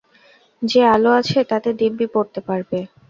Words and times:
যে 0.61 0.81
আলো 0.87 1.09
আছে 1.19 1.39
তাতে 1.51 1.69
দিব্যি 1.79 2.07
পড়তে 2.13 2.39
পারবে। 2.47 2.79